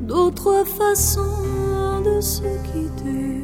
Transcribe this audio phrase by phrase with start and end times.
[0.00, 3.40] d'autres façons de se quitter.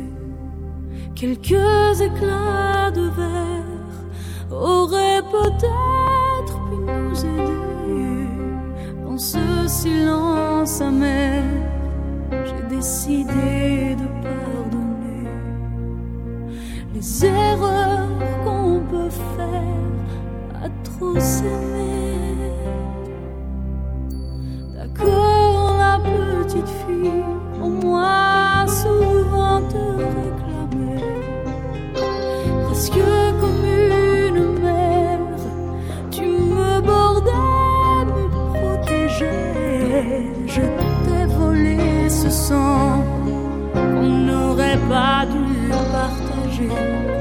[1.14, 8.28] Quelques éclats de verre auraient peut-être pu nous aider.
[9.06, 11.44] Dans ce silence amer,
[12.30, 15.28] j'ai décidé de pardonner
[16.94, 18.08] les erreurs
[18.44, 21.79] qu'on peut faire à trop s'aimer.
[40.46, 40.60] je
[41.04, 43.04] t'ai volé ce sang
[43.74, 47.19] qu'on n'aurait pas dû partager.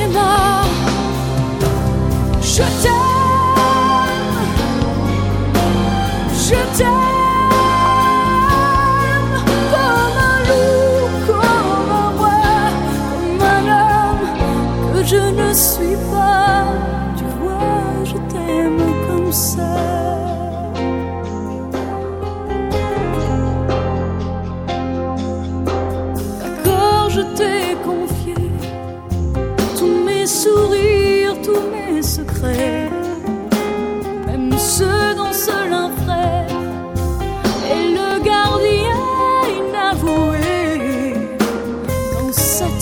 [0.00, 0.66] enough.
[2.40, 3.11] Je t'aime.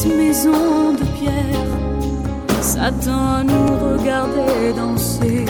[0.00, 5.44] cette maison de pierre, Satan nous regardait danser.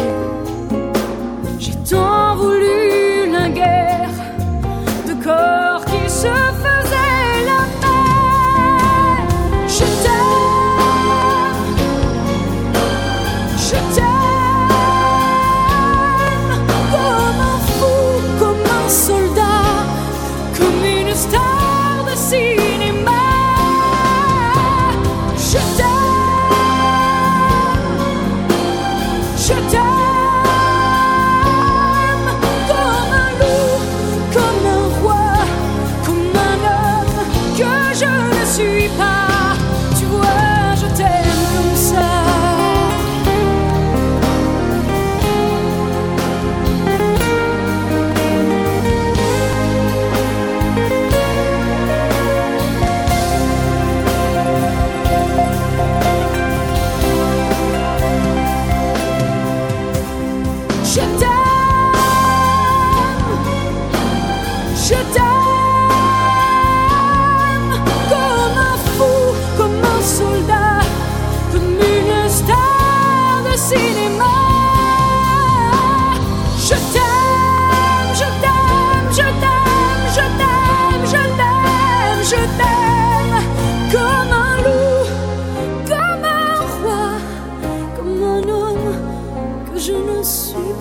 [90.31, 90.75] suis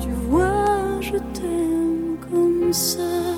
[0.00, 3.37] tu vois, je t'aime comme ça.